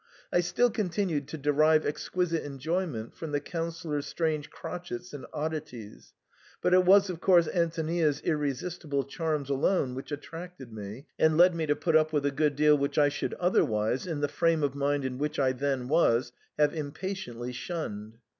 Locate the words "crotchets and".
4.49-5.27